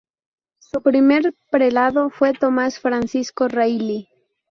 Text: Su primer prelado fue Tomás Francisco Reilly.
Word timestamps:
Su 0.57 0.81
primer 0.81 1.35
prelado 1.51 2.09
fue 2.09 2.33
Tomás 2.33 2.79
Francisco 2.79 3.47
Reilly. 3.47 4.09